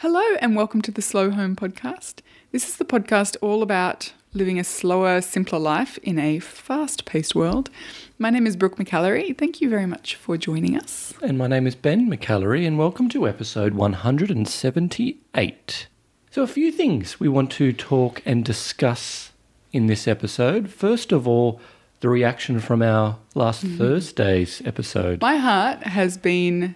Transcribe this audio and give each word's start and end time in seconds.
Hello, 0.00 0.24
and 0.40 0.56
welcome 0.56 0.80
to 0.80 0.90
the 0.90 1.02
Slow 1.02 1.30
Home 1.30 1.54
Podcast. 1.54 2.22
This 2.52 2.66
is 2.66 2.78
the 2.78 2.86
podcast 2.86 3.36
all 3.42 3.62
about 3.62 4.14
living 4.32 4.58
a 4.58 4.64
slower, 4.64 5.20
simpler 5.20 5.58
life 5.58 5.98
in 5.98 6.18
a 6.18 6.38
fast 6.38 7.04
paced 7.04 7.34
world. 7.34 7.68
My 8.18 8.30
name 8.30 8.46
is 8.46 8.56
Brooke 8.56 8.76
McAlary. 8.76 9.36
Thank 9.36 9.60
you 9.60 9.68
very 9.68 9.84
much 9.84 10.14
for 10.14 10.38
joining 10.38 10.74
us. 10.74 11.12
And 11.20 11.36
my 11.36 11.48
name 11.48 11.66
is 11.66 11.74
Ben 11.74 12.10
McAlary, 12.10 12.66
and 12.66 12.78
welcome 12.78 13.10
to 13.10 13.28
episode 13.28 13.74
178. 13.74 15.88
So, 16.30 16.42
a 16.42 16.46
few 16.46 16.72
things 16.72 17.20
we 17.20 17.28
want 17.28 17.50
to 17.52 17.74
talk 17.74 18.22
and 18.24 18.42
discuss 18.42 19.32
in 19.70 19.86
this 19.86 20.08
episode. 20.08 20.70
First 20.70 21.12
of 21.12 21.28
all, 21.28 21.60
the 22.00 22.08
reaction 22.08 22.60
from 22.60 22.80
our 22.80 23.18
last 23.34 23.66
mm-hmm. 23.66 23.76
Thursday's 23.76 24.62
episode. 24.64 25.20
My 25.20 25.36
heart 25.36 25.82
has 25.82 26.16
been 26.16 26.74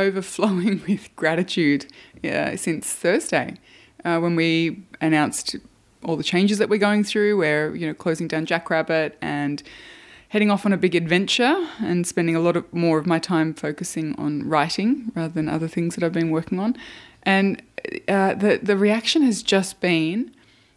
overflowing 0.00 0.82
with 0.88 1.14
gratitude 1.16 1.86
uh, 2.24 2.56
since 2.56 2.92
Thursday 2.92 3.56
uh, 4.04 4.18
when 4.18 4.34
we 4.36 4.82
announced 5.00 5.56
all 6.02 6.16
the 6.16 6.22
changes 6.24 6.58
that 6.58 6.68
we're 6.68 6.78
going 6.78 7.04
through. 7.04 7.36
We're 7.36 7.74
you 7.74 7.86
know 7.86 7.94
closing 7.94 8.28
down 8.28 8.46
Jackrabbit 8.46 9.16
and 9.20 9.62
heading 10.28 10.50
off 10.50 10.64
on 10.64 10.72
a 10.72 10.76
big 10.76 10.94
adventure 10.94 11.66
and 11.80 12.06
spending 12.06 12.36
a 12.36 12.40
lot 12.40 12.56
of 12.56 12.72
more 12.72 12.98
of 12.98 13.06
my 13.06 13.18
time 13.18 13.52
focusing 13.52 14.14
on 14.16 14.48
writing 14.48 15.10
rather 15.14 15.32
than 15.34 15.48
other 15.48 15.68
things 15.68 15.94
that 15.96 16.04
I've 16.04 16.12
been 16.12 16.30
working 16.30 16.58
on. 16.60 16.76
And 17.24 17.62
uh, 18.08 18.34
the 18.34 18.60
the 18.62 18.76
reaction 18.76 19.22
has 19.22 19.42
just 19.42 19.80
been 19.80 20.32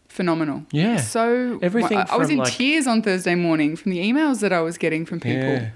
phenomenal. 0.07 0.63
Yeah. 0.71 0.97
So 0.97 1.59
Everything 1.61 1.97
I, 1.99 2.05
I 2.09 2.17
was 2.17 2.29
in 2.29 2.37
like- 2.37 2.53
tears 2.53 2.87
on 2.87 3.01
Thursday 3.01 3.35
morning 3.35 3.75
from 3.75 3.91
the 3.91 3.99
emails 3.99 4.41
that 4.41 4.51
I 4.53 4.61
was 4.61 4.77
getting 4.77 5.05
from 5.05 5.19
people. 5.19 5.39
Yeah. 5.53 5.69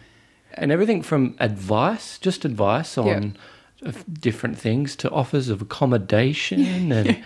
And 0.57 0.71
everything 0.71 1.01
from 1.01 1.35
advice, 1.39 2.17
just 2.17 2.45
advice 2.45 2.97
on 2.97 3.37
uh, 3.85 3.91
different 4.19 4.57
things, 4.57 4.95
to 4.97 5.09
offers 5.11 5.49
of 5.49 5.61
accommodation 5.61 6.91
and, 6.91 7.23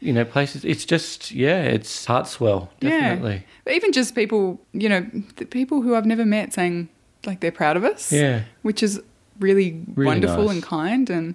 you 0.00 0.12
know, 0.12 0.24
places. 0.24 0.64
It's 0.64 0.84
just, 0.84 1.30
yeah, 1.30 1.62
it's 1.62 2.04
heart 2.04 2.26
swell, 2.26 2.70
definitely. 2.80 3.34
Yeah. 3.34 3.40
But 3.64 3.74
even 3.74 3.92
just 3.92 4.14
people, 4.14 4.60
you 4.72 4.88
know, 4.88 5.06
the 5.36 5.46
people 5.46 5.82
who 5.82 5.94
I've 5.94 6.06
never 6.06 6.24
met 6.24 6.52
saying 6.52 6.88
like 7.24 7.40
they're 7.40 7.52
proud 7.52 7.76
of 7.76 7.84
us. 7.84 8.12
Yeah. 8.12 8.42
Which 8.62 8.82
is 8.82 9.00
really, 9.38 9.82
Really 9.94 10.06
wonderful 10.06 10.44
nice. 10.46 10.54
and 10.54 10.62
kind. 10.62 11.10
And 11.10 11.34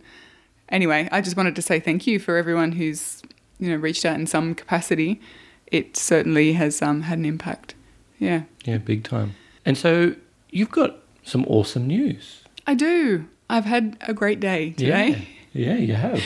anyway, 0.70 1.10
I 1.12 1.22
just 1.22 1.38
wanted 1.38 1.56
to 1.56 1.62
say 1.62 1.80
thank 1.80 2.06
you 2.06 2.20
for 2.20 2.38
everyone 2.38 2.74
who's, 2.74 3.22
you 3.60 3.70
know, 3.70 3.76
reached 3.76 4.06
out 4.06 4.16
in 4.16 4.28
some 4.28 4.56
capacity. 4.56 5.22
It 5.68 5.96
certainly 5.98 6.54
has 6.54 6.82
um, 6.82 7.02
had 7.04 7.18
an 7.18 7.26
impact. 7.26 7.76
Yeah. 8.18 8.44
Yeah, 8.66 8.78
big 8.78 9.04
time. 9.04 9.36
And 9.66 9.78
so 9.78 10.16
you've 10.52 10.72
got 10.72 10.98
some 11.30 11.46
awesome 11.48 11.88
news. 11.88 12.42
I 12.68 12.74
do. 12.76 13.26
I've 13.50 13.66
had 13.66 13.98
a 14.02 14.14
great 14.14 14.40
day 14.40 14.72
today. 14.72 15.28
Yeah, 15.54 15.74
yeah, 15.74 15.78
you 15.78 15.94
have. 15.96 16.22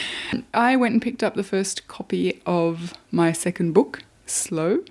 I 0.53 0.75
went 0.75 0.93
and 0.93 1.01
picked 1.01 1.23
up 1.23 1.35
the 1.35 1.43
first 1.43 1.87
copy 1.87 2.41
of 2.45 2.93
my 3.11 3.31
second 3.31 3.73
book, 3.73 4.03
Slow, 4.25 4.83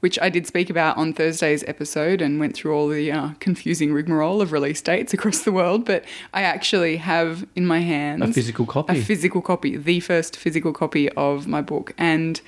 which 0.00 0.18
I 0.20 0.28
did 0.28 0.46
speak 0.46 0.68
about 0.68 0.96
on 0.96 1.12
Thursday's 1.12 1.62
episode 1.64 2.20
and 2.20 2.40
went 2.40 2.54
through 2.54 2.74
all 2.74 2.88
the 2.88 3.10
uh, 3.12 3.30
confusing 3.40 3.92
rigmarole 3.92 4.40
of 4.42 4.50
release 4.52 4.80
dates 4.82 5.14
across 5.14 5.40
the 5.42 5.52
world. 5.52 5.84
But 5.84 6.04
I 6.34 6.42
actually 6.42 6.96
have 6.96 7.46
in 7.54 7.66
my 7.66 7.80
hands 7.80 8.22
A 8.28 8.32
physical 8.32 8.66
copy. 8.66 8.98
a 8.98 9.02
physical 9.02 9.40
copy, 9.42 9.76
the 9.76 10.00
first 10.00 10.36
physical 10.36 10.72
copy 10.72 11.08
of 11.10 11.46
my 11.46 11.62
book. 11.62 11.92
And 11.96 12.40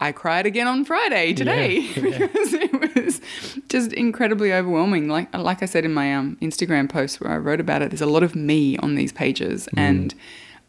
I 0.00 0.12
cried 0.12 0.46
again 0.46 0.66
on 0.68 0.84
Friday 0.84 1.32
today 1.34 1.78
Yeah, 1.96 2.02
yeah. 2.02 2.18
because 2.26 2.52
it 2.54 2.94
was 2.94 3.20
just 3.68 3.92
incredibly 3.92 4.52
overwhelming. 4.52 5.08
Like 5.08 5.36
like 5.36 5.62
I 5.62 5.66
said 5.66 5.84
in 5.84 5.92
my 5.92 6.14
um, 6.14 6.36
Instagram 6.40 6.88
post 6.88 7.20
where 7.20 7.30
I 7.32 7.36
wrote 7.38 7.60
about 7.60 7.82
it, 7.82 7.90
there's 7.90 8.00
a 8.00 8.06
lot 8.06 8.22
of 8.22 8.34
me 8.36 8.76
on 8.78 8.94
these 8.94 9.12
pages, 9.12 9.68
Mm. 9.74 9.78
and 9.78 10.14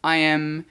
I 0.02 0.16
am 0.16 0.64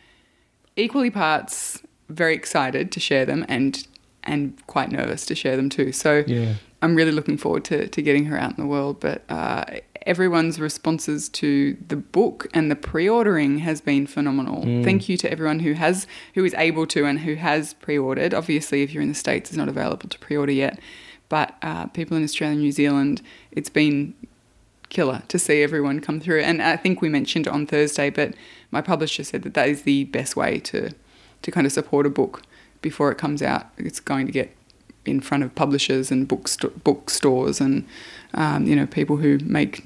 equally 0.75 1.09
parts 1.09 1.81
very 2.09 2.33
excited 2.35 2.91
to 2.91 2.99
share 2.99 3.25
them 3.25 3.45
and 3.47 3.85
and 4.23 4.53
quite 4.67 4.91
nervous 4.91 5.25
to 5.27 5.35
share 5.35 5.55
them 5.55 5.69
too. 5.69 5.91
So 5.91 6.23
Yeah. 6.27 6.55
I'm 6.81 6.95
really 6.95 7.11
looking 7.11 7.37
forward 7.37 7.63
to, 7.65 7.87
to 7.87 8.01
getting 8.01 8.25
her 8.25 8.37
out 8.39 8.51
in 8.51 8.57
the 8.63 8.65
world. 8.65 8.99
But 8.99 9.23
uh, 9.29 9.65
everyone's 10.09 10.59
responses 10.59 11.29
to 11.29 11.77
the 11.87 11.95
book 11.95 12.47
and 12.51 12.71
the 12.71 12.75
pre-ordering 12.75 13.59
has 13.59 13.79
been 13.79 14.07
phenomenal. 14.07 14.63
Thank 14.83 15.07
you 15.07 15.17
to 15.17 15.31
everyone 15.31 15.59
who 15.59 15.73
has 15.73 16.07
who 16.33 16.43
is 16.43 16.55
able 16.55 16.87
to 16.87 17.05
and 17.05 17.19
who 17.19 17.35
has 17.35 17.75
pre-ordered. 17.75 18.33
Obviously, 18.33 18.81
if 18.81 18.91
you're 18.91 19.03
in 19.03 19.09
the 19.09 19.15
states, 19.15 19.51
it's 19.51 19.57
not 19.57 19.69
available 19.69 20.09
to 20.09 20.17
pre-order 20.17 20.51
yet. 20.51 20.79
But 21.29 21.55
uh, 21.61 21.85
people 21.87 22.17
in 22.17 22.23
Australia 22.23 22.53
and 22.53 22.61
New 22.61 22.71
Zealand, 22.71 23.21
it's 23.51 23.69
been 23.69 24.15
killer 24.89 25.21
to 25.27 25.37
see 25.37 25.61
everyone 25.61 26.01
come 26.01 26.19
through. 26.19 26.41
And 26.41 26.59
I 26.59 26.75
think 26.75 27.03
we 27.03 27.09
mentioned 27.09 27.47
on 27.47 27.67
Thursday, 27.67 28.09
but 28.09 28.33
my 28.71 28.81
publisher 28.81 29.23
said 29.23 29.43
that 29.43 29.53
that 29.53 29.69
is 29.69 29.83
the 29.83 30.05
best 30.05 30.35
way 30.35 30.59
to 30.71 30.89
to 31.43 31.51
kind 31.51 31.67
of 31.67 31.71
support 31.71 32.07
a 32.07 32.09
book 32.09 32.41
before 32.81 33.11
it 33.11 33.19
comes 33.19 33.43
out. 33.43 33.67
It's 33.77 33.99
going 33.99 34.25
to 34.25 34.31
get 34.31 34.55
in 35.05 35.21
front 35.21 35.43
of 35.43 35.53
publishers 35.55 36.11
and 36.11 36.27
bookst- 36.27 36.83
bookstores 36.83 37.61
and 37.61 37.85
um, 38.33 38.65
you 38.65 38.75
know 38.75 38.87
people 38.87 39.17
who 39.17 39.37
make 39.43 39.85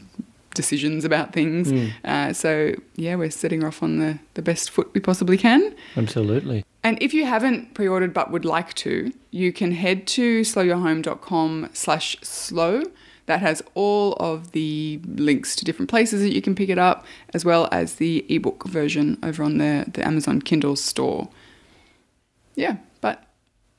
decisions 0.53 1.06
about 1.06 1.34
things. 1.34 1.72
Uh, 2.03 2.34
so 2.34 2.74
yeah, 2.96 3.16
we're 3.16 3.31
setting 3.31 3.64
off 3.64 3.81
on 3.81 4.00
the, 4.00 4.19
the 4.34 4.41
best 4.41 4.69
foot 4.69 4.90
we 4.94 5.02
possibly 5.02 5.38
can. 5.38 5.75
Absolutely. 5.96 6.64
And 6.84 7.02
if 7.02 7.14
you 7.14 7.25
haven't 7.25 7.74
pre-ordered 7.74 8.14
but 8.14 8.30
would 8.31 8.46
like 8.46 8.74
to, 8.75 9.12
you 9.31 9.53
can 9.53 9.72
head 9.72 10.06
to 10.08 10.42
slowyourhome.com 10.42 11.69
slash 11.74 12.18
slow. 12.22 12.84
That 13.25 13.40
has 13.40 13.63
all 13.74 14.13
of 14.13 14.52
the 14.52 15.00
links 15.06 15.56
to 15.56 15.63
different 15.63 15.90
places 15.90 16.22
that 16.24 16.34
you 16.34 16.42
can 16.42 16.56
pick 16.56 16.68
it 16.68 16.78
up, 16.78 17.06
as 17.34 17.46
well 17.46 17.69
as 17.72 17.96
the 17.96 18.25
ebook 18.28 18.68
version 18.68 19.18
over 19.24 19.44
on 19.44 19.59
the, 19.59 19.86
the 19.88 20.06
Amazon 20.06 20.42
Kindle 20.42 20.75
store. 20.75 21.30
Yeah, 22.56 22.78
but 23.00 23.24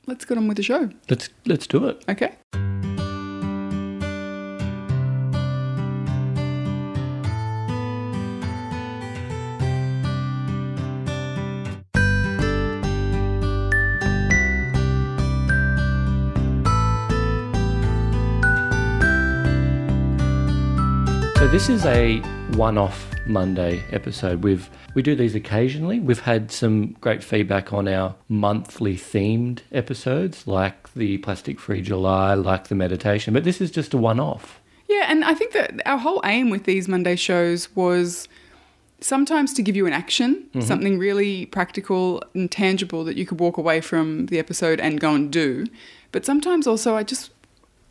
let's 0.07 0.25
get 0.25 0.39
on 0.39 0.47
with 0.47 0.57
the 0.57 0.63
show. 0.63 0.89
Let's 1.11 1.29
let's 1.45 1.67
do 1.67 1.87
it. 1.87 2.03
Okay. 2.09 2.35
So 21.45 21.51
this 21.51 21.69
is 21.69 21.85
a 21.85 22.21
one-off 22.55 23.07
Monday 23.27 23.83
episode. 23.91 24.43
We've 24.43 24.67
we 24.95 25.03
do 25.03 25.15
these 25.15 25.35
occasionally. 25.35 25.99
We've 25.99 26.19
had 26.19 26.51
some 26.51 26.93
great 27.01 27.23
feedback 27.23 27.71
on 27.71 27.87
our 27.87 28.15
monthly 28.27 28.95
themed 28.95 29.59
episodes, 29.71 30.47
like 30.47 30.91
the 30.95 31.19
Plastic 31.19 31.59
Free 31.59 31.83
July, 31.83 32.33
like 32.33 32.69
the 32.69 32.73
meditation. 32.73 33.31
But 33.31 33.43
this 33.43 33.61
is 33.61 33.69
just 33.69 33.93
a 33.93 33.97
one-off. 33.99 34.59
Yeah, 34.89 35.05
and 35.07 35.23
I 35.23 35.35
think 35.35 35.53
that 35.53 35.85
our 35.85 35.99
whole 35.99 36.19
aim 36.25 36.49
with 36.49 36.63
these 36.63 36.87
Monday 36.87 37.15
shows 37.15 37.69
was 37.75 38.27
sometimes 38.99 39.53
to 39.53 39.61
give 39.61 39.75
you 39.75 39.85
an 39.85 39.93
action, 39.93 40.47
mm-hmm. 40.49 40.61
something 40.61 40.97
really 40.97 41.45
practical 41.45 42.23
and 42.33 42.49
tangible 42.49 43.03
that 43.03 43.17
you 43.17 43.25
could 43.27 43.39
walk 43.39 43.57
away 43.57 43.81
from 43.81 44.25
the 44.27 44.39
episode 44.39 44.79
and 44.79 44.99
go 44.99 45.13
and 45.13 45.31
do. 45.31 45.67
But 46.11 46.25
sometimes 46.25 46.65
also 46.65 46.95
I 46.95 47.03
just 47.03 47.34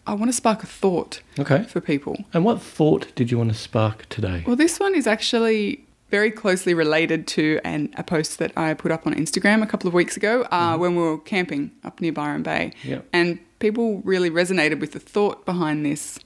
I 0.06 0.14
want 0.14 0.28
to 0.30 0.32
spark 0.36 0.62
a 0.62 0.66
thought 0.66 1.20
Okay. 1.38 1.62
for 1.64 1.80
people. 1.80 2.24
And 2.32 2.44
what 2.44 2.60
thought 2.60 3.14
did 3.14 3.30
you 3.30 3.38
want 3.38 3.50
to 3.50 3.56
spark 3.58 4.06
today? 4.08 4.44
Well, 4.46 4.56
this 4.56 4.78
one 4.78 4.94
is 4.94 5.06
actually 5.06 5.84
very 6.10 6.30
closely 6.30 6.74
related 6.74 7.26
to 7.26 7.58
an, 7.64 7.92
a 7.96 8.02
post 8.04 8.38
that 8.38 8.52
I 8.56 8.74
put 8.74 8.92
up 8.92 9.06
on 9.06 9.14
Instagram 9.14 9.62
a 9.62 9.66
couple 9.66 9.88
of 9.88 9.94
weeks 9.94 10.16
ago 10.16 10.46
uh, 10.50 10.76
when 10.76 10.94
we 10.94 11.02
were 11.02 11.18
camping 11.18 11.70
up 11.82 12.00
near 12.00 12.12
Byron 12.12 12.42
Bay. 12.42 12.72
Yep. 12.84 13.06
And 13.12 13.38
people 13.58 14.00
really 14.04 14.30
resonated 14.30 14.78
with 14.80 14.92
the 14.92 15.00
thought 15.00 15.44
behind 15.46 15.84
this 15.86 16.18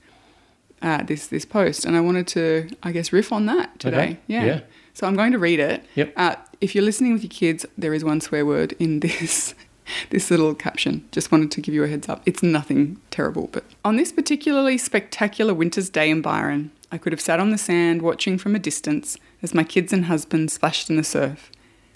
uh, 0.81 1.03
this 1.03 1.27
this 1.27 1.43
post, 1.43 1.83
and 1.83 1.97
I 1.97 1.99
wanted 1.99 2.25
to, 2.27 2.69
I 2.83 2.93
guess, 2.93 3.11
riff 3.11 3.33
on 3.33 3.47
that 3.47 3.77
today. 3.79 3.97
Okay. 3.97 4.17
Yeah. 4.27 4.45
Yeah. 4.45 4.59
So 4.93 5.07
I'm 5.07 5.15
going 5.15 5.33
to 5.33 5.37
read 5.39 5.59
it. 5.59 5.83
Yep. 5.95 6.13
Uh, 6.15 6.35
if 6.61 6.73
you're 6.73 6.83
listening 6.85 7.11
with 7.13 7.23
your 7.23 7.29
kids, 7.31 7.65
there 7.77 7.93
is 7.93 8.03
one 8.03 8.21
swear 8.21 8.45
word 8.45 8.73
in 8.79 8.99
this 9.01 9.55
this 10.09 10.29
little 10.31 10.55
caption. 10.55 11.07
Just 11.11 11.31
wanted 11.31 11.51
to 11.51 11.61
give 11.61 11.73
you 11.73 11.83
a 11.83 11.87
heads 11.87 12.09
up. 12.09 12.21
It's 12.25 12.43
nothing 12.43 12.99
terrible, 13.11 13.49
but 13.51 13.63
on 13.83 13.95
this 13.95 14.11
particularly 14.11 14.77
spectacular 14.77 15.53
winter's 15.53 15.89
day 15.89 16.09
in 16.09 16.21
Byron, 16.21 16.71
I 16.91 16.97
could 16.97 17.13
have 17.13 17.21
sat 17.21 17.39
on 17.39 17.51
the 17.51 17.57
sand 17.57 18.01
watching 18.01 18.37
from 18.37 18.55
a 18.55 18.59
distance 18.59 19.17
as 19.41 19.53
my 19.53 19.63
kids 19.63 19.93
and 19.93 20.05
husband 20.05 20.51
splashed 20.51 20.89
in 20.89 20.97
the 20.97 21.03
surf. 21.03 21.51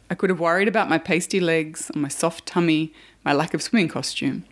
I 0.09 0.15
could 0.15 0.29
have 0.29 0.39
worried 0.39 0.67
about 0.67 0.89
my 0.89 0.97
pasty 0.97 1.39
legs, 1.39 1.89
or 1.95 1.99
my 1.99 2.07
soft 2.07 2.45
tummy, 2.45 2.93
my 3.23 3.33
lack 3.33 3.53
of 3.53 3.61
swimming 3.61 3.87
costume. 3.87 4.45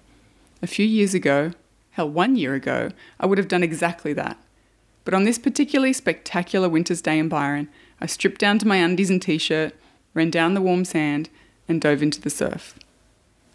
A 0.62 0.68
few 0.68 0.86
years 0.86 1.14
ago, 1.14 1.52
hell, 1.92 2.10
one 2.10 2.36
year 2.36 2.56
ago, 2.56 2.90
I 3.20 3.26
would 3.26 3.38
have 3.38 3.48
done 3.48 3.64
exactly 3.64 4.14
that. 4.14 4.38
But 5.04 5.14
on 5.14 5.24
this 5.24 5.38
particularly 5.38 5.94
spectacular 5.94 6.70
winter's 6.70 7.02
day 7.02 7.20
in 7.20 7.30
Byron, 7.30 7.70
I 8.00 8.06
stripped 8.06 8.40
down 8.40 8.60
to 8.60 8.68
my 8.68 8.78
undies 8.78 9.10
and 9.10 9.22
t 9.22 9.38
shirt, 9.38 9.74
ran 10.14 10.32
down 10.32 10.54
the 10.54 10.62
warm 10.62 10.86
sand, 10.86 11.30
and 11.68 11.82
dove 11.82 12.02
into 12.02 12.22
the 12.22 12.30
surf. 12.30 12.78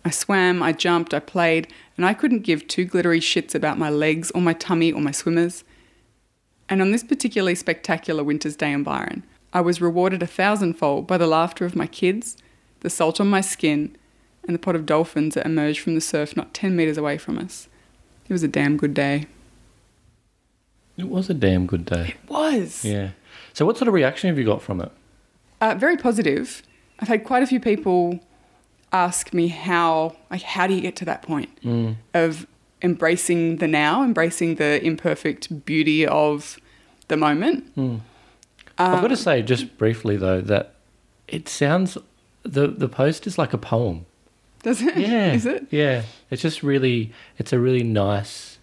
I 0.06 0.10
swam, 0.10 0.62
I 0.62 0.70
jumped, 0.70 1.12
I 1.12 1.18
played, 1.18 1.66
and 1.96 2.06
I 2.06 2.14
couldn't 2.14 2.44
give 2.44 2.68
two 2.68 2.84
glittery 2.84 3.18
shits 3.18 3.56
about 3.56 3.76
my 3.76 3.90
legs 3.90 4.30
or 4.30 4.40
my 4.40 4.52
tummy 4.52 4.92
or 4.92 5.00
my 5.00 5.10
swimmers. 5.10 5.64
And 6.68 6.80
on 6.80 6.92
this 6.92 7.02
particularly 7.02 7.56
spectacular 7.56 8.22
winter's 8.22 8.54
day 8.54 8.70
in 8.70 8.84
Byron, 8.84 9.24
I 9.52 9.62
was 9.62 9.80
rewarded 9.80 10.22
a 10.22 10.26
thousandfold 10.28 11.08
by 11.08 11.18
the 11.18 11.26
laughter 11.26 11.64
of 11.64 11.74
my 11.74 11.88
kids, 11.88 12.36
the 12.82 12.88
salt 12.88 13.20
on 13.20 13.28
my 13.28 13.40
skin, 13.40 13.96
and 14.44 14.54
the 14.54 14.60
pot 14.60 14.76
of 14.76 14.86
dolphins 14.86 15.34
that 15.34 15.44
emerged 15.44 15.80
from 15.80 15.96
the 15.96 16.00
surf 16.00 16.36
not 16.36 16.54
10 16.54 16.76
metres 16.76 16.96
away 16.96 17.18
from 17.18 17.36
us. 17.36 17.66
It 18.28 18.32
was 18.32 18.44
a 18.44 18.48
damn 18.48 18.76
good 18.76 18.94
day. 18.94 19.26
It 20.96 21.08
was 21.08 21.28
a 21.28 21.34
damn 21.34 21.66
good 21.66 21.84
day. 21.84 22.14
It 22.22 22.30
was. 22.30 22.84
Yeah. 22.84 23.10
So, 23.54 23.66
what 23.66 23.76
sort 23.76 23.88
of 23.88 23.94
reaction 23.94 24.28
have 24.28 24.38
you 24.38 24.44
got 24.44 24.62
from 24.62 24.80
it? 24.80 24.92
Uh, 25.60 25.74
very 25.74 25.96
positive. 25.96 26.62
I've 27.00 27.08
had 27.08 27.24
quite 27.24 27.42
a 27.42 27.46
few 27.48 27.58
people 27.58 28.20
ask 28.92 29.32
me 29.34 29.48
how, 29.48 30.16
like, 30.30 30.42
how 30.42 30.66
do 30.66 30.74
you 30.74 30.80
get 30.80 30.96
to 30.96 31.04
that 31.04 31.22
point 31.22 31.50
Mm. 31.62 31.96
of 32.14 32.46
embracing 32.82 33.56
the 33.56 33.66
now, 33.66 34.02
embracing 34.04 34.56
the 34.56 34.84
imperfect 34.84 35.64
beauty 35.64 36.06
of 36.06 36.58
the 37.08 37.16
moment. 37.16 37.74
Mm. 37.76 38.00
I've 38.78 38.92
got 39.00 39.04
Um, 39.04 39.10
to 39.10 39.16
say, 39.16 39.42
just 39.42 39.78
briefly 39.78 40.16
though, 40.16 40.40
that 40.42 40.74
it 41.28 41.48
sounds 41.48 41.96
the 42.42 42.68
the 42.68 42.88
post 42.88 43.26
is 43.26 43.38
like 43.38 43.52
a 43.52 43.58
poem. 43.58 44.06
Does 44.62 44.82
it? 44.82 44.96
Yeah, 44.96 45.32
Is 45.38 45.46
it? 45.46 45.66
Yeah, 45.70 46.02
it's 46.30 46.42
just 46.42 46.62
really, 46.62 47.12
it's 47.38 47.52
a 47.52 47.58
really 47.58 47.82
nice, 47.82 48.58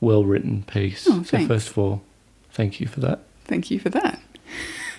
well 0.00 0.24
written 0.24 0.62
piece. 0.64 1.06
Oh, 1.08 1.22
so 1.22 1.46
first 1.46 1.68
of 1.68 1.78
all, 1.78 2.02
thank 2.52 2.80
you 2.80 2.86
for 2.88 3.00
that. 3.00 3.20
Thank 3.44 3.70
you 3.70 3.78
for 3.78 3.90
that. 3.90 4.18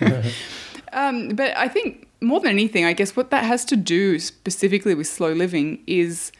um, 0.92 1.30
but 1.30 1.56
I 1.56 1.68
think 1.68 2.06
more 2.24 2.40
than 2.40 2.50
anything, 2.50 2.84
I 2.84 2.92
guess 2.92 3.16
what 3.16 3.30
that 3.30 3.44
has 3.44 3.64
to 3.66 3.76
do 3.76 4.18
specifically 4.18 4.94
with 4.94 5.06
slow 5.06 5.32
living 5.32 5.82
is 5.86 6.32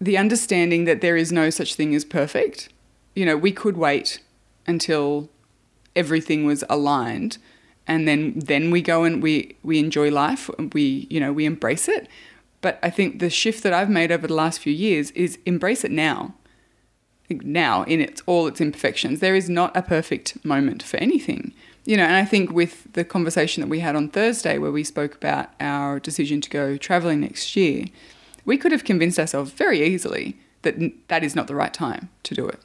the 0.00 0.16
understanding 0.16 0.84
that 0.84 1.00
there 1.00 1.16
is 1.16 1.30
no 1.30 1.50
such 1.50 1.74
thing 1.74 1.94
as 1.94 2.04
perfect. 2.04 2.68
You 3.14 3.26
know, 3.26 3.36
we 3.36 3.52
could 3.52 3.76
wait 3.76 4.20
until 4.66 5.28
everything 5.94 6.44
was 6.44 6.64
aligned 6.70 7.38
and 7.86 8.06
then 8.06 8.32
then 8.36 8.70
we 8.70 8.80
go 8.80 9.02
and 9.02 9.20
we 9.20 9.56
we 9.64 9.78
enjoy 9.78 10.10
life 10.10 10.48
we 10.72 11.08
you 11.10 11.18
know 11.18 11.32
we 11.32 11.44
embrace 11.44 11.88
it. 11.88 12.06
But 12.60 12.78
i 12.82 12.90
think 12.90 13.18
the 13.18 13.30
shift 13.30 13.62
that 13.64 13.72
i've 13.72 13.90
made 13.90 14.12
over 14.12 14.26
the 14.26 14.34
last 14.34 14.60
few 14.60 14.72
years 14.72 15.10
is 15.12 15.38
embrace 15.44 15.82
it 15.84 15.90
now. 15.90 16.34
Now 17.28 17.82
in 17.84 18.00
its 18.00 18.22
all 18.26 18.46
its 18.46 18.60
imperfections. 18.60 19.20
There 19.20 19.34
is 19.34 19.48
not 19.48 19.76
a 19.76 19.82
perfect 19.82 20.44
moment 20.44 20.82
for 20.82 20.96
anything 20.98 21.52
you 21.90 21.96
know 21.96 22.04
and 22.04 22.14
i 22.14 22.24
think 22.24 22.52
with 22.52 22.92
the 22.92 23.04
conversation 23.04 23.60
that 23.60 23.68
we 23.68 23.80
had 23.80 23.96
on 23.96 24.08
thursday 24.08 24.58
where 24.58 24.70
we 24.70 24.84
spoke 24.84 25.14
about 25.16 25.50
our 25.58 25.98
decision 25.98 26.40
to 26.40 26.48
go 26.48 26.76
traveling 26.76 27.20
next 27.20 27.56
year 27.56 27.86
we 28.44 28.56
could 28.56 28.72
have 28.72 28.84
convinced 28.84 29.18
ourselves 29.18 29.50
very 29.50 29.82
easily 29.82 30.38
that 30.62 30.76
that 31.08 31.24
is 31.24 31.34
not 31.34 31.46
the 31.48 31.54
right 31.54 31.74
time 31.74 32.08
to 32.22 32.34
do 32.34 32.46
it 32.46 32.60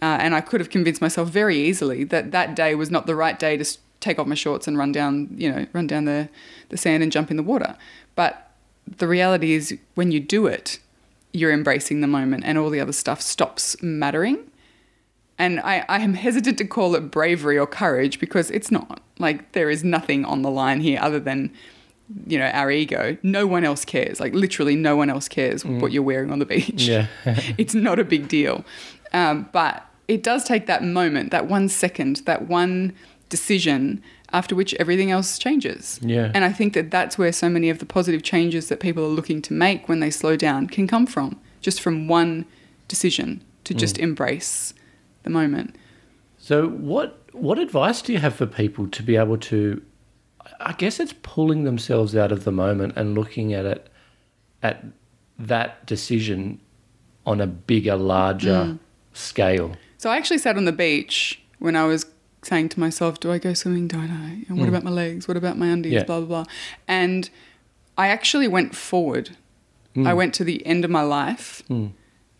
uh, 0.00 0.18
and 0.20 0.34
i 0.34 0.40
could 0.40 0.60
have 0.60 0.70
convinced 0.70 1.02
myself 1.02 1.28
very 1.28 1.58
easily 1.58 2.04
that 2.04 2.30
that 2.30 2.54
day 2.54 2.74
was 2.74 2.90
not 2.90 3.06
the 3.06 3.16
right 3.16 3.38
day 3.38 3.56
to 3.56 3.64
take 4.00 4.18
off 4.18 4.28
my 4.28 4.36
shorts 4.36 4.68
and 4.68 4.78
run 4.78 4.92
down 4.92 5.28
you 5.36 5.50
know 5.50 5.66
run 5.72 5.88
down 5.88 6.04
the, 6.04 6.28
the 6.68 6.76
sand 6.76 7.02
and 7.02 7.10
jump 7.10 7.30
in 7.32 7.36
the 7.36 7.42
water 7.42 7.76
but 8.14 8.52
the 8.98 9.08
reality 9.08 9.52
is 9.52 9.76
when 9.96 10.12
you 10.12 10.20
do 10.20 10.46
it 10.46 10.78
you're 11.32 11.52
embracing 11.52 12.00
the 12.00 12.06
moment 12.06 12.44
and 12.44 12.58
all 12.58 12.70
the 12.70 12.80
other 12.80 12.92
stuff 12.92 13.20
stops 13.20 13.80
mattering. 13.82 14.50
And 15.38 15.60
I, 15.60 15.84
I 15.88 16.00
am 16.00 16.14
hesitant 16.14 16.58
to 16.58 16.64
call 16.64 16.94
it 16.96 17.10
bravery 17.10 17.58
or 17.58 17.66
courage 17.66 18.18
because 18.18 18.50
it's 18.50 18.70
not. 18.70 19.00
Like, 19.18 19.52
there 19.52 19.70
is 19.70 19.84
nothing 19.84 20.24
on 20.24 20.42
the 20.42 20.50
line 20.50 20.80
here 20.80 20.98
other 21.00 21.20
than, 21.20 21.52
you 22.26 22.38
know, 22.38 22.46
our 22.46 22.70
ego. 22.70 23.16
No 23.22 23.46
one 23.46 23.64
else 23.64 23.84
cares. 23.84 24.18
Like, 24.18 24.34
literally, 24.34 24.74
no 24.74 24.96
one 24.96 25.10
else 25.10 25.28
cares 25.28 25.64
what 25.64 25.92
you're 25.92 26.02
wearing 26.02 26.32
on 26.32 26.40
the 26.40 26.46
beach. 26.46 26.88
Yeah. 26.88 27.06
it's 27.24 27.74
not 27.74 27.98
a 27.98 28.04
big 28.04 28.26
deal. 28.28 28.64
Um, 29.12 29.48
but 29.52 29.86
it 30.08 30.22
does 30.22 30.42
take 30.42 30.66
that 30.66 30.82
moment, 30.82 31.30
that 31.30 31.46
one 31.46 31.68
second, 31.68 32.16
that 32.26 32.48
one 32.48 32.94
decision 33.28 34.02
after 34.32 34.54
which 34.54 34.74
everything 34.74 35.10
else 35.10 35.38
changes. 35.38 35.98
Yeah. 36.02 36.30
And 36.34 36.44
I 36.44 36.52
think 36.52 36.74
that 36.74 36.90
that's 36.90 37.16
where 37.16 37.32
so 37.32 37.48
many 37.48 37.70
of 37.70 37.78
the 37.78 37.86
positive 37.86 38.22
changes 38.22 38.68
that 38.68 38.80
people 38.80 39.04
are 39.04 39.08
looking 39.08 39.40
to 39.42 39.52
make 39.52 39.88
when 39.88 40.00
they 40.00 40.10
slow 40.10 40.36
down 40.36 40.66
can 40.66 40.86
come 40.86 41.06
from, 41.06 41.40
just 41.60 41.80
from 41.80 42.08
one 42.08 42.44
decision 42.88 43.42
to 43.64 43.74
just 43.74 43.98
embrace 43.98 44.74
the 45.22 45.30
moment. 45.30 45.76
So, 46.38 46.68
what 46.68 47.18
what 47.32 47.58
advice 47.58 48.02
do 48.02 48.12
you 48.12 48.18
have 48.18 48.34
for 48.34 48.46
people 48.46 48.88
to 48.88 49.02
be 49.02 49.16
able 49.16 49.38
to? 49.38 49.82
I 50.60 50.72
guess 50.72 50.98
it's 50.98 51.14
pulling 51.22 51.64
themselves 51.64 52.16
out 52.16 52.32
of 52.32 52.44
the 52.44 52.52
moment 52.52 52.94
and 52.96 53.14
looking 53.14 53.52
at 53.52 53.64
it 53.66 53.88
at 54.62 54.84
that 55.38 55.86
decision 55.86 56.60
on 57.26 57.40
a 57.40 57.46
bigger, 57.46 57.96
larger 57.96 58.78
scale. 59.12 59.76
So 59.98 60.10
I 60.10 60.16
actually 60.16 60.38
sat 60.38 60.56
on 60.56 60.64
the 60.64 60.72
beach 60.72 61.40
when 61.58 61.76
I 61.76 61.84
was 61.84 62.06
saying 62.42 62.70
to 62.70 62.80
myself, 62.80 63.20
"Do 63.20 63.30
I 63.32 63.38
go 63.38 63.52
swimming? 63.52 63.88
Don't 63.88 64.10
I? 64.10 64.44
And 64.48 64.58
what 64.58 64.68
about 64.68 64.84
my 64.84 64.90
legs? 64.90 65.28
What 65.28 65.36
about 65.36 65.58
my 65.58 65.66
undies? 65.66 65.92
Yeah. 65.92 66.04
Blah 66.04 66.20
blah 66.20 66.26
blah." 66.26 66.44
And 66.86 67.28
I 67.96 68.08
actually 68.08 68.48
went 68.48 68.74
forward. 68.74 69.30
I 70.06 70.14
went 70.14 70.32
to 70.34 70.44
the 70.44 70.64
end 70.64 70.84
of 70.84 70.92
my 70.92 71.02
life 71.02 71.64
Mm. 71.68 71.90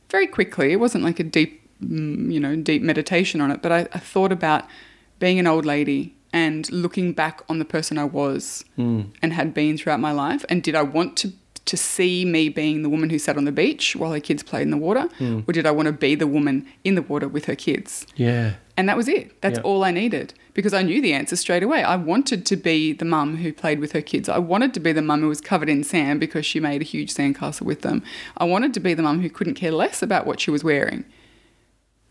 very 0.09 0.29
quickly. 0.29 0.71
It 0.71 0.79
wasn't 0.79 1.03
like 1.03 1.19
a 1.19 1.25
deep, 1.25 1.58
mm, 1.58 1.58
you 1.81 2.41
know, 2.41 2.57
deep 2.57 2.83
meditation 2.83 3.41
on 3.41 3.51
it, 3.51 3.63
but 3.63 3.73
I, 3.73 3.81
I 3.93 3.99
thought 3.99 4.33
about 4.33 4.65
being 5.19 5.39
an 5.39 5.47
old 5.47 5.65
lady 5.65 6.15
and 6.33 6.71
looking 6.71 7.13
back 7.13 7.43
on 7.49 7.59
the 7.59 7.65
person 7.65 7.99
I 7.99 8.05
was 8.05 8.65
Mm. 8.77 9.07
and 9.23 9.33
had 9.33 9.55
been 9.55 9.79
throughout 9.79 10.01
my 10.01 10.13
life. 10.13 10.45
And 10.49 10.63
did 10.63 10.75
I 10.75 10.83
want 10.83 11.17
to 11.19 11.33
to 11.65 11.77
see 11.77 12.25
me 12.25 12.49
being 12.49 12.81
the 12.83 12.89
woman 12.89 13.11
who 13.11 13.19
sat 13.19 13.37
on 13.37 13.45
the 13.45 13.53
beach 13.53 13.95
while 13.95 14.13
her 14.13 14.21
kids 14.21 14.43
played 14.43 14.63
in 14.63 14.71
the 14.71 14.79
water, 14.79 15.07
or 15.47 15.53
did 15.53 15.67
I 15.67 15.71
want 15.71 15.85
to 15.85 15.93
be 15.93 16.15
the 16.15 16.27
woman 16.27 16.65
in 16.83 16.95
the 16.95 17.03
water 17.03 17.29
with 17.29 17.45
her 17.45 17.55
kids? 17.55 18.07
Yeah. 18.17 18.55
And 18.79 18.89
that 18.89 18.97
was 18.97 19.07
it. 19.07 19.39
That's 19.43 19.59
all 19.59 19.85
I 19.85 19.91
needed 19.91 20.33
because 20.55 20.73
I 20.73 20.81
knew 20.83 21.03
the 21.03 21.13
answer 21.13 21.37
straight 21.37 21.63
away. 21.63 21.83
I 21.83 21.97
wanted 21.97 22.47
to 22.47 22.57
be 22.57 22.95
the 22.95 23.05
mum 23.05 23.37
who 23.37 23.53
played 23.53 23.81
with 23.81 23.93
her 23.93 24.01
kids. 24.01 24.31
I 24.31 24.39
wanted 24.39 24.73
to 24.75 24.81
be 24.81 24.93
the 24.93 25.03
mum 25.03 25.21
who 25.21 25.29
was 25.29 25.43
covered 25.43 25.69
in 25.69 25.85
sand 25.85 26.21
because 26.21 26.47
she 26.47 26.59
made 26.59 26.81
a 26.81 26.87
huge 26.87 27.13
sandcastle 27.13 27.63
with 27.67 27.83
them. 27.83 28.03
I 28.39 28.45
wanted 28.45 28.73
to 28.73 28.81
be 28.81 28.95
the 28.95 29.03
mum 29.03 29.21
who 29.21 29.29
couldn't 29.29 29.55
care 29.57 29.73
less 29.73 30.03
about 30.03 30.27
what 30.27 30.41
she 30.41 30.51
was 30.51 30.65
wearing. 30.65 31.05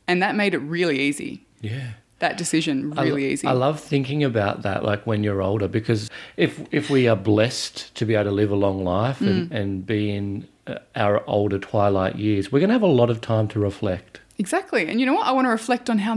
And 0.08 0.22
that 0.22 0.36
made 0.36 0.54
it 0.54 0.60
really 0.60 1.00
easy. 1.00 1.46
Yeah. 1.62 1.92
That 2.20 2.38
decision 2.38 2.94
I 2.98 3.04
really 3.04 3.32
easy. 3.32 3.48
I 3.48 3.52
love 3.52 3.80
thinking 3.80 4.24
about 4.24 4.64
that, 4.64 4.84
like 4.84 5.06
when 5.06 5.24
you're 5.24 5.42
older, 5.42 5.68
because 5.68 6.10
if 6.36 6.60
if 6.72 6.90
we 6.90 7.08
are 7.08 7.16
blessed 7.16 7.94
to 7.96 8.06
be 8.06 8.16
able 8.16 8.26
to 8.26 8.32
live 8.32 8.50
a 8.52 8.56
long 8.56 8.84
life 8.84 9.20
Mm. 9.20 9.28
and, 9.30 9.52
and 9.52 9.86
be 9.86 10.10
in 10.16 10.48
uh, 10.66 10.80
our 10.96 11.24
older 11.28 11.60
twilight 11.60 12.16
years, 12.16 12.52
we're 12.52 12.60
going 12.60 12.70
to 12.70 12.74
have 12.74 12.82
a 12.82 12.88
lot 13.02 13.10
of 13.12 13.22
time 13.22 13.48
to 13.50 13.60
reflect. 13.60 14.20
exactly. 14.40 14.88
And 14.88 15.00
you 15.00 15.06
know 15.06 15.14
what? 15.14 15.28
I 15.28 15.32
want 15.32 15.46
to 15.46 15.52
reflect 15.52 15.90
on 15.90 15.98
how 16.00 16.16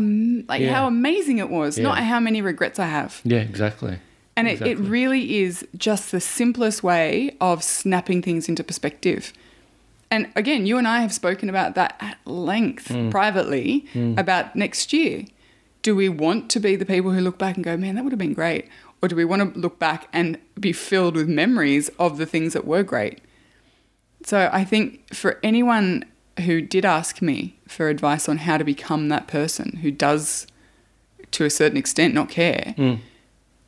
like 0.48 0.60
Yeah. 0.62 0.74
how 0.74 0.86
amazing 0.86 1.38
it 1.38 1.50
was, 1.50 1.78
not 1.78 1.98
how 1.98 2.20
many 2.20 2.40
regrets 2.42 2.78
I 2.78 2.86
have. 2.86 3.20
Yeah, 3.24 3.40
exactly. 3.40 3.98
And 4.36 4.48
it, 4.48 4.62
it 4.62 4.78
really 4.78 5.40
is 5.42 5.66
just 5.76 6.12
the 6.12 6.20
simplest 6.20 6.82
way 6.82 7.36
of 7.40 7.62
snapping 7.62 8.22
things 8.22 8.48
into 8.48 8.64
perspective. 8.64 9.32
And 10.10 10.28
again, 10.34 10.66
you 10.66 10.76
and 10.76 10.88
I 10.88 11.00
have 11.02 11.12
spoken 11.12 11.48
about 11.48 11.74
that 11.76 11.96
at 12.00 12.18
length 12.26 12.88
Mm. 12.88 13.10
privately 13.10 13.86
about 14.16 14.56
next 14.56 14.92
year. 14.92 15.24
Do 15.82 15.94
we 15.94 16.08
want 16.08 16.50
to 16.50 16.60
be 16.60 16.76
the 16.76 16.84
people 16.84 17.12
who 17.12 17.20
look 17.20 17.38
back 17.38 17.56
and 17.56 17.64
go, 17.64 17.76
man, 17.76 17.94
that 17.94 18.04
would 18.04 18.12
have 18.12 18.18
been 18.18 18.34
great? 18.34 18.66
Or 19.00 19.08
do 19.08 19.16
we 19.16 19.24
want 19.24 19.54
to 19.54 19.58
look 19.60 19.78
back 19.78 20.08
and 20.12 20.36
be 20.58 20.72
filled 20.72 21.14
with 21.14 21.28
memories 21.28 21.88
of 21.98 22.18
the 22.18 22.26
things 22.26 22.52
that 22.52 22.66
were 22.66 22.82
great? 22.82 23.20
So 24.24 24.50
I 24.52 24.64
think 24.64 25.14
for 25.14 25.38
anyone 25.42 26.04
who 26.44 26.60
did 26.60 26.84
ask 26.84 27.22
me 27.22 27.58
for 27.66 27.88
advice 27.88 28.28
on 28.28 28.38
how 28.38 28.58
to 28.58 28.64
become 28.64 29.08
that 29.08 29.26
person 29.26 29.78
who 29.82 29.90
does, 29.90 30.46
to 31.30 31.44
a 31.44 31.50
certain 31.50 31.78
extent, 31.78 32.12
not 32.14 32.28
care, 32.28 32.74
Mm. 32.76 32.98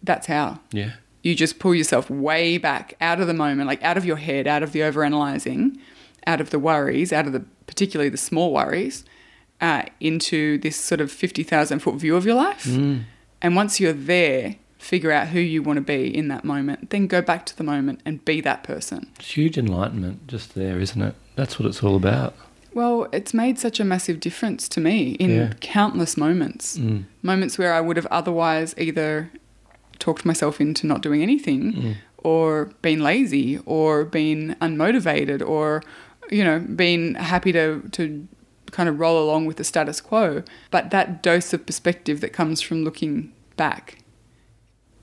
that's 0.02 0.26
how 0.26 0.58
Yeah. 0.72 0.90
you 1.22 1.34
just 1.34 1.58
pull 1.58 1.74
yourself 1.74 2.10
way 2.10 2.58
back 2.58 2.94
out 3.00 3.20
of 3.20 3.26
the 3.26 3.34
moment, 3.34 3.66
like 3.68 3.82
out 3.82 3.96
of 3.96 4.04
your 4.04 4.16
head, 4.16 4.46
out 4.46 4.62
of 4.62 4.72
the 4.72 4.80
overanalyzing, 4.80 5.78
out 6.26 6.40
of 6.40 6.50
the 6.50 6.58
worries, 6.58 7.12
out 7.12 7.26
of 7.26 7.32
the 7.32 7.44
particularly 7.66 8.08
the 8.10 8.16
small 8.16 8.52
worries, 8.52 9.04
uh, 9.60 9.82
into 10.00 10.58
this 10.58 10.76
sort 10.76 11.00
of 11.00 11.10
fifty 11.10 11.42
thousand 11.42 11.80
foot 11.80 11.96
view 11.96 12.16
of 12.16 12.24
your 12.24 12.34
life. 12.34 12.64
Mm. 12.64 13.04
And 13.40 13.56
once 13.56 13.80
you're 13.80 13.92
there, 13.92 14.56
figure 14.78 15.10
out 15.12 15.28
who 15.28 15.40
you 15.40 15.62
want 15.62 15.76
to 15.78 15.80
be 15.82 16.14
in 16.16 16.28
that 16.28 16.44
moment. 16.44 16.90
Then 16.90 17.06
go 17.06 17.22
back 17.22 17.46
to 17.46 17.56
the 17.56 17.64
moment 17.64 18.00
and 18.04 18.24
be 18.24 18.40
that 18.40 18.62
person. 18.64 19.08
It's 19.18 19.36
huge 19.36 19.56
enlightenment 19.58 20.26
just 20.26 20.54
there, 20.54 20.78
isn't 20.80 21.00
it? 21.02 21.14
That's 21.36 21.58
what 21.58 21.66
it's 21.68 21.82
all 21.82 21.96
about. 21.96 22.34
Well, 22.74 23.06
it's 23.12 23.34
made 23.34 23.58
such 23.58 23.80
a 23.80 23.84
massive 23.84 24.18
difference 24.20 24.68
to 24.70 24.80
me 24.80 25.10
in 25.20 25.30
Yeah. 25.30 25.52
countless 25.60 26.16
moments. 26.16 26.78
Mm. 26.78 27.04
Moments 27.22 27.58
where 27.58 27.72
I 27.74 27.80
would 27.80 27.96
have 27.96 28.06
otherwise 28.06 28.74
either 28.78 29.30
talked 29.98 30.24
myself 30.24 30.60
into 30.60 30.86
not 30.86 31.02
doing 31.02 31.22
anything 31.22 31.72
Mm. 31.72 31.94
or 32.18 32.72
been 32.80 33.00
lazy 33.00 33.58
or 33.66 34.04
been 34.04 34.56
unmotivated 34.60 35.46
or 35.46 35.82
you 36.32 36.42
know 36.44 36.58
been 36.60 37.14
happy 37.14 37.52
to 37.52 37.82
to 37.92 38.26
kind 38.70 38.88
of 38.88 38.98
roll 38.98 39.22
along 39.22 39.44
with 39.46 39.56
the 39.58 39.64
status 39.64 40.00
quo 40.00 40.42
but 40.70 40.90
that 40.90 41.22
dose 41.22 41.52
of 41.52 41.64
perspective 41.66 42.20
that 42.22 42.32
comes 42.32 42.60
from 42.60 42.82
looking 42.84 43.32
back 43.56 43.98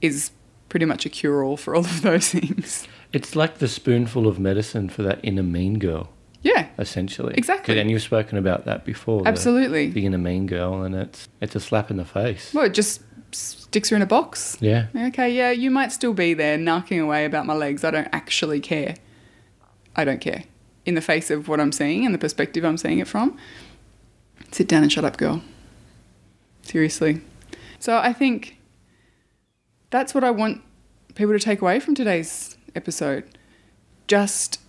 is 0.02 0.32
pretty 0.70 0.86
much 0.86 1.06
a 1.06 1.10
cure 1.10 1.44
all 1.44 1.56
for 1.58 1.76
all 1.76 1.86
of 1.86 2.02
those 2.10 2.30
things 2.30 2.88
It's 3.12 3.36
like 3.36 3.58
the 3.58 3.68
spoonful 3.68 4.28
of 4.28 4.40
medicine 4.40 4.88
for 4.90 5.02
that 5.04 5.20
inner 5.24 5.42
mean 5.44 5.80
girl. 5.80 6.10
Yeah, 6.44 6.68
essentially. 6.78 7.34
Exactly. 7.36 7.80
And 7.80 7.90
you've 7.90 8.04
spoken 8.04 8.38
about 8.38 8.66
that 8.66 8.86
before. 8.86 9.24
the 9.24 9.28
absolutely. 9.30 9.90
Being 9.90 10.14
a 10.14 10.18
mean 10.20 10.46
girl, 10.46 10.84
and 10.84 10.94
it's 10.96 11.28
it's 11.42 11.56
a 11.56 11.60
slap 11.60 11.90
in 11.92 11.98
the 11.98 12.06
face. 12.06 12.54
Well, 12.54 12.66
it 12.66 12.74
just 12.76 13.02
sticks 13.32 13.90
her 13.90 13.96
in 13.96 14.02
a 14.04 14.06
box. 14.06 14.58
Yeah. 14.62 14.88
Okay, 14.96 15.30
yeah, 15.36 15.50
you 15.50 15.72
might 15.72 15.92
still 15.92 16.14
be 16.14 16.34
there 16.36 16.58
knocking 16.58 17.00
away 17.00 17.26
about 17.26 17.46
my 17.46 17.56
legs. 17.56 17.84
I 17.84 17.92
don't 17.92 18.08
actually 18.14 18.60
care. 18.60 18.96
I 19.96 20.06
don't 20.06 20.22
care. 20.22 20.44
In 20.90 20.96
the 20.96 21.02
face 21.02 21.30
of 21.30 21.48
what 21.48 21.60
I'm 21.60 21.72
seeing 21.72 22.04
and 22.04 22.16
the 22.16 22.18
perspective 22.18 22.66
I'm 22.66 22.76
seeing 22.76 22.98
it 22.98 23.08
from, 23.08 23.38
sit 24.52 24.68
down 24.68 24.82
and 24.82 24.92
shut 24.92 25.06
up, 25.06 25.18
girl. 25.18 25.44
Seriously. 26.64 27.22
So 27.78 28.00
I 28.00 28.12
think 28.12 28.58
that's 29.92 30.16
what 30.16 30.24
I 30.24 30.32
want 30.32 30.64
people 31.14 31.32
to 31.32 31.38
take 31.38 31.62
away 31.62 31.80
from 31.80 31.94
today's 31.94 32.58
episode. 32.76 33.24
Just 34.08 34.60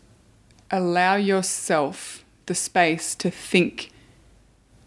allow 0.70 1.16
yourself 1.16 2.22
the 2.44 2.54
space 2.54 3.14
to 3.14 3.30
think 3.30 3.90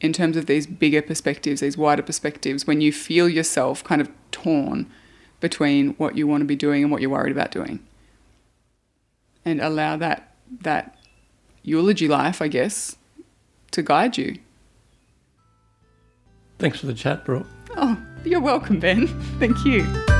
in 0.01 0.13
terms 0.13 0.37
of 0.37 0.45
these 0.45 0.67
bigger 0.67 1.01
perspectives, 1.01 1.61
these 1.61 1.79
wider 1.79 2.03
perspectives, 2.03 2.67
when 2.67 2.79
you 2.79 2.93
feel 2.93 3.27
yourself 3.27 3.83
kind 3.83 4.01
of 4.01 4.11
torn 4.29 4.85
between 5.39 5.95
what 5.95 6.15
you 6.15 6.27
want 6.27 6.41
to 6.41 6.45
be 6.45 6.55
doing 6.55 6.83
and 6.83 6.91
what 6.91 7.01
you're 7.01 7.09
worried 7.09 7.31
about 7.31 7.49
doing. 7.49 7.79
And 9.43 9.59
allow 9.59 9.97
that 9.97 10.35
that 10.61 10.92
eulogy 11.63 12.07
life, 12.07 12.41
I 12.41 12.47
guess, 12.47 12.97
to 13.71 13.81
guide 13.81 14.17
you. 14.17 14.37
Thanks 16.59 16.79
for 16.79 16.85
the 16.85 16.93
chat, 16.93 17.25
Brooke. 17.25 17.47
Oh, 17.75 17.97
you're 18.23 18.41
welcome, 18.41 18.79
Ben. 18.79 19.07
Thank 19.39 19.65
you. 19.65 20.12